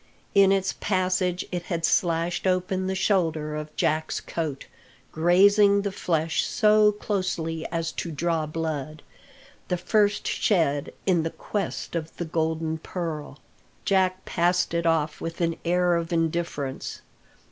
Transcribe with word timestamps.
In 0.33 0.51
its 0.51 0.73
passage 0.79 1.45
it 1.51 1.65
had 1.65 1.85
slashed 1.85 2.47
open 2.47 2.87
the 2.87 2.95
shoulder 2.95 3.55
of 3.55 3.75
Jack's 3.75 4.19
coat, 4.19 4.65
grazing 5.11 5.83
the 5.83 5.91
flesh 5.91 6.41
so 6.43 6.91
closely 6.93 7.67
as 7.71 7.91
to 7.91 8.09
draw 8.11 8.47
blood 8.47 9.03
the 9.67 9.77
first 9.77 10.25
shed 10.25 10.91
in 11.05 11.21
the 11.21 11.29
quest 11.29 11.93
of 11.95 12.17
the 12.17 12.25
golden 12.25 12.79
pearl. 12.79 13.37
Jack 13.85 14.25
passed 14.25 14.73
it 14.73 14.87
off 14.87 15.21
with 15.21 15.39
an 15.39 15.55
air 15.63 15.93
of 15.95 16.11
indifference. 16.11 17.01